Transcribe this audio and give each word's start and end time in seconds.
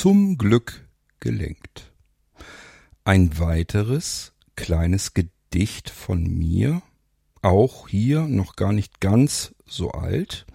zum 0.00 0.38
Glück 0.38 0.88
gelenkt. 1.20 1.92
Ein 3.04 3.38
weiteres 3.38 4.32
kleines 4.56 5.12
Gedicht 5.12 5.90
von 5.90 6.22
mir, 6.24 6.80
auch 7.42 7.86
hier 7.86 8.22
noch 8.22 8.56
gar 8.56 8.72
nicht 8.72 9.00
ganz 9.00 9.54
so 9.66 9.90
alt. 9.90 10.46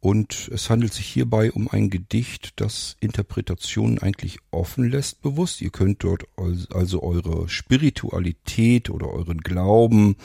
Und 0.00 0.48
es 0.50 0.70
handelt 0.70 0.94
sich 0.94 1.04
hierbei 1.04 1.52
um 1.52 1.68
ein 1.68 1.90
Gedicht, 1.90 2.54
das 2.56 2.96
Interpretationen 3.00 3.98
eigentlich 3.98 4.38
offen 4.50 4.88
lässt, 4.88 5.20
bewusst. 5.20 5.60
Ihr 5.60 5.68
könnt 5.68 6.02
dort 6.02 6.24
also 6.72 7.02
eure 7.02 7.50
Spiritualität 7.50 8.88
oder 8.88 9.08
euren 9.08 9.42
Glauben 9.42 10.16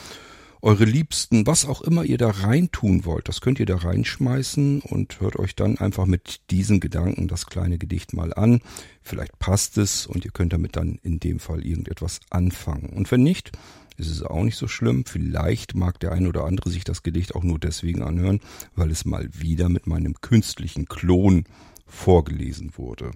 eure 0.61 0.85
Liebsten, 0.85 1.47
was 1.47 1.65
auch 1.65 1.81
immer 1.81 2.03
ihr 2.03 2.17
da 2.17 2.29
reintun 2.29 3.05
wollt, 3.05 3.29
das 3.29 3.41
könnt 3.41 3.59
ihr 3.59 3.65
da 3.65 3.77
reinschmeißen 3.77 4.81
und 4.81 5.19
hört 5.21 5.37
euch 5.37 5.55
dann 5.55 5.77
einfach 5.77 6.05
mit 6.05 6.41
diesen 6.51 6.79
Gedanken 6.79 7.27
das 7.27 7.45
kleine 7.45 7.77
Gedicht 7.77 8.13
mal 8.13 8.33
an. 8.33 8.61
Vielleicht 9.01 9.39
passt 9.39 9.77
es 9.77 10.05
und 10.05 10.25
ihr 10.25 10.31
könnt 10.31 10.51
damit 10.53 10.75
dann 10.75 11.00
in 11.01 11.19
dem 11.19 11.39
Fall 11.39 11.65
irgendetwas 11.65 12.19
anfangen. 12.29 12.89
Und 12.89 13.09
wenn 13.11 13.23
nicht, 13.23 13.51
ist 13.97 14.09
es 14.09 14.23
auch 14.23 14.43
nicht 14.43 14.57
so 14.57 14.67
schlimm. 14.67 15.05
Vielleicht 15.05 15.75
mag 15.75 16.00
der 16.00 16.11
ein 16.11 16.27
oder 16.27 16.45
andere 16.45 16.69
sich 16.69 16.83
das 16.83 17.03
Gedicht 17.03 17.36
auch 17.36 17.43
nur 17.43 17.59
deswegen 17.59 18.01
anhören, 18.01 18.39
weil 18.75 18.91
es 18.91 19.05
mal 19.05 19.29
wieder 19.31 19.69
mit 19.69 19.87
meinem 19.87 20.15
künstlichen 20.21 20.86
Klon 20.86 21.45
vorgelesen 21.86 22.78
wurde. 22.78 23.11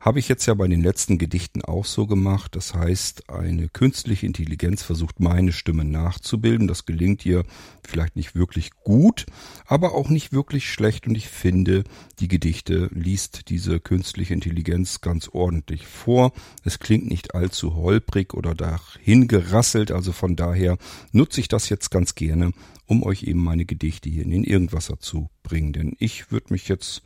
Habe 0.00 0.20
ich 0.20 0.28
jetzt 0.28 0.46
ja 0.46 0.54
bei 0.54 0.68
den 0.68 0.80
letzten 0.80 1.18
Gedichten 1.18 1.60
auch 1.62 1.84
so 1.84 2.06
gemacht. 2.06 2.54
Das 2.54 2.72
heißt, 2.72 3.30
eine 3.30 3.68
künstliche 3.68 4.26
Intelligenz 4.26 4.84
versucht 4.84 5.18
meine 5.18 5.50
Stimme 5.52 5.84
nachzubilden. 5.84 6.68
Das 6.68 6.86
gelingt 6.86 7.26
ihr 7.26 7.44
vielleicht 7.82 8.14
nicht 8.14 8.36
wirklich 8.36 8.70
gut, 8.84 9.26
aber 9.66 9.96
auch 9.96 10.08
nicht 10.08 10.32
wirklich 10.32 10.70
schlecht. 10.70 11.08
Und 11.08 11.16
ich 11.16 11.26
finde, 11.26 11.82
die 12.20 12.28
Gedichte 12.28 12.88
liest 12.92 13.48
diese 13.48 13.80
künstliche 13.80 14.34
Intelligenz 14.34 15.00
ganz 15.00 15.28
ordentlich 15.32 15.84
vor. 15.88 16.32
Es 16.62 16.78
klingt 16.78 17.08
nicht 17.08 17.34
allzu 17.34 17.74
holprig 17.74 18.34
oder 18.34 18.54
dahin 18.54 19.26
gerasselt. 19.26 19.90
Also 19.90 20.12
von 20.12 20.36
daher 20.36 20.78
nutze 21.10 21.40
ich 21.40 21.48
das 21.48 21.68
jetzt 21.70 21.90
ganz 21.90 22.14
gerne, 22.14 22.52
um 22.86 23.02
euch 23.02 23.24
eben 23.24 23.42
meine 23.42 23.64
Gedichte 23.64 24.08
hier 24.08 24.22
in 24.22 24.30
den 24.30 24.44
Irgendwasser 24.44 25.00
zu 25.00 25.28
bringen. 25.42 25.72
Denn 25.72 25.96
ich 25.98 26.30
würde 26.30 26.52
mich 26.52 26.68
jetzt 26.68 27.02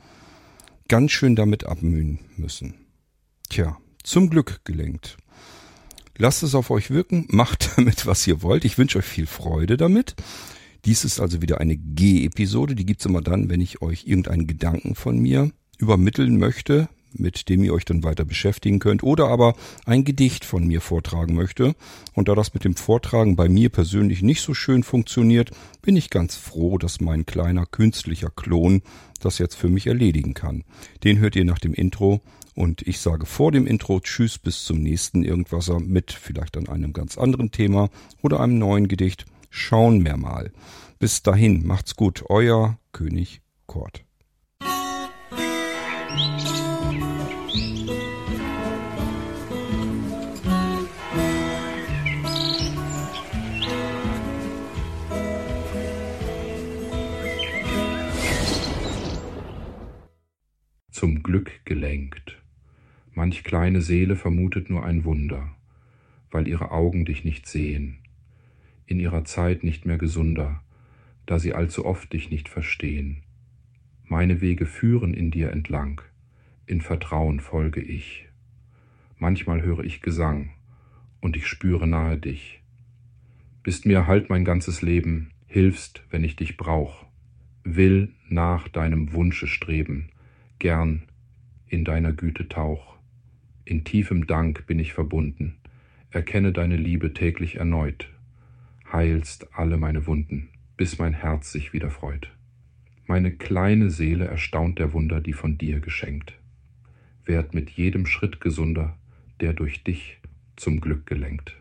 ganz 0.89 1.11
schön 1.13 1.37
damit 1.37 1.65
abmühen 1.65 2.19
müssen. 2.37 2.82
Tja, 3.53 3.77
zum 4.03 4.31
Glück 4.31 4.63
gelenkt. 4.65 5.19
Lasst 6.17 6.43
es 6.43 6.55
auf 6.55 6.71
euch 6.71 6.89
wirken, 6.89 7.27
macht 7.33 7.77
damit, 7.77 8.07
was 8.07 8.27
ihr 8.27 8.41
wollt. 8.41 8.65
Ich 8.65 8.79
wünsche 8.79 8.97
euch 8.97 9.05
viel 9.05 9.27
Freude 9.27 9.77
damit. 9.77 10.15
Dies 10.87 11.05
ist 11.05 11.21
also 11.21 11.43
wieder 11.43 11.61
eine 11.61 11.77
G-Episode, 11.77 12.75
die 12.75 12.87
gibt's 12.87 13.05
immer 13.05 13.21
dann, 13.21 13.51
wenn 13.51 13.61
ich 13.61 13.83
euch 13.83 14.07
irgendeinen 14.07 14.47
Gedanken 14.47 14.95
von 14.95 15.19
mir 15.19 15.51
übermitteln 15.77 16.39
möchte, 16.39 16.89
mit 17.15 17.49
dem 17.49 17.63
ihr 17.63 17.75
euch 17.75 17.85
dann 17.85 18.05
weiter 18.05 18.25
beschäftigen 18.25 18.79
könnt, 18.79 19.03
oder 19.03 19.29
aber 19.29 19.55
ein 19.85 20.05
Gedicht 20.05 20.45
von 20.45 20.67
mir 20.67 20.81
vortragen 20.81 21.35
möchte. 21.35 21.75
Und 22.15 22.29
da 22.29 22.35
das 22.35 22.55
mit 22.55 22.65
dem 22.65 22.77
Vortragen 22.77 23.37
bei 23.37 23.49
mir 23.49 23.69
persönlich 23.69 24.23
nicht 24.23 24.41
so 24.41 24.55
schön 24.55 24.83
funktioniert, 24.83 25.51
bin 25.83 25.97
ich 25.97 26.11
ganz 26.11 26.37
froh, 26.37 26.79
dass 26.79 27.01
mein 27.01 27.27
kleiner 27.27 27.67
künstlicher 27.67 28.31
Klon 28.31 28.83
das 29.21 29.39
jetzt 29.39 29.55
für 29.55 29.69
mich 29.69 29.87
erledigen 29.87 30.35
kann. 30.35 30.65
Den 31.05 31.19
hört 31.19 31.37
ihr 31.37 31.45
nach 31.45 31.59
dem 31.59 31.75
Intro 31.75 32.21
und 32.55 32.83
ich 32.87 33.01
sage 33.01 33.27
vor 33.27 33.53
dem 33.53 33.67
Intro 33.67 34.01
Tschüss 34.01 34.39
bis 34.39 34.65
zum 34.65 34.81
nächsten 34.83 35.25
Irgendwasser 35.25 35.81
mit 35.81 36.13
vielleicht 36.13 36.57
an 36.57 36.69
einem 36.69 36.93
ganz 36.93 37.17
anderen 37.17 37.51
Thema 37.51 37.89
oder 38.23 38.41
einem 38.41 38.59
neuen 38.59 38.89
Gedicht. 38.89 39.25
Schauen 39.51 40.05
wir 40.05 40.17
mal. 40.17 40.53
Bis 40.99 41.23
dahin, 41.23 41.67
macht's 41.67 41.97
gut, 41.97 42.25
euer 42.29 42.79
König 42.93 43.41
Kort. 43.67 44.05
Zum 61.03 61.25
Glück 61.25 61.65
gelenkt. 61.65 62.41
Manch 63.13 63.43
kleine 63.43 63.81
Seele 63.83 64.15
vermutet 64.15 64.71
nur 64.71 64.85
ein 64.85 65.05
Wunder, 65.05 65.53
weil 66.31 66.47
ihre 66.47 66.71
Augen 66.71 67.05
dich 67.05 67.25
nicht 67.25 67.49
sehen, 67.49 67.99
in 68.87 69.01
ihrer 69.01 69.25
Zeit 69.25 69.65
nicht 69.65 69.85
mehr 69.85 69.99
gesunder, 69.99 70.63
da 71.27 71.41
sie 71.41 71.55
allzu 71.55 71.87
oft 71.87 72.13
dich 72.13 72.31
nicht 72.31 72.49
verstehen. 72.49 73.25
Meine 74.05 74.41
Wege 74.41 74.65
führen 74.65 75.13
in 75.13 75.33
dir 75.33 75.51
entlang, 75.51 76.01
in 76.67 76.81
Vertrauen 76.81 77.41
folge 77.41 77.81
ich. 77.81 78.29
Manchmal 79.19 79.61
höre 79.61 79.83
ich 79.83 80.03
Gesang 80.03 80.51
und 81.21 81.37
ich 81.37 81.49
spüre 81.49 81.89
nahe 81.89 82.17
dich. 82.17 82.63
Bist 83.65 83.87
mir 83.87 84.07
halt 84.07 84.31
mein 84.31 84.45
ganzes 84.45 84.83
Leben, 84.83 85.33
hilfst, 85.49 86.05
wenn 86.11 86.23
ich 86.23 86.37
dich 86.37 86.57
brauch, 86.57 87.07
will 87.65 88.15
nach 88.29 88.69
deinem 88.69 89.13
Wunsche 89.13 89.49
streben, 89.49 90.09
gern 90.63 91.03
in 91.67 91.85
deiner 91.85 92.13
Güte 92.13 92.49
tauch. 92.49 92.97
In 93.65 93.83
tiefem 93.83 94.29
Dank 94.29 94.65
bin 94.69 94.79
ich 94.79 94.93
verbunden, 94.93 95.57
erkenne 96.11 96.53
deine 96.53 96.77
Liebe 96.77 97.13
täglich 97.13 97.57
erneut, 97.57 98.09
heilst 98.93 99.57
alle 99.59 99.77
meine 99.77 100.07
Wunden, 100.07 100.51
bis 100.77 101.01
mein 101.01 101.15
Herz 101.15 101.51
sich 101.51 101.73
wieder 101.73 101.91
freut. 101.91 102.31
Meine 103.07 103.33
kleine 103.33 103.91
Seele 103.91 104.27
erstaunt 104.27 104.79
der 104.79 104.93
Wunder, 104.93 105.21
die 105.21 105.33
von 105.33 105.59
dir 105.59 105.81
geschenkt. 105.81 106.39
Werd 107.25 107.55
mit 107.55 107.69
jedem 107.71 108.07
Schritt 108.07 108.41
gesunder, 108.41 108.97
der 109.41 109.55
durch 109.55 109.83
dich 109.83 110.21
zum 110.55 110.81
Glück 110.81 111.07
gelenkt. 111.07 111.61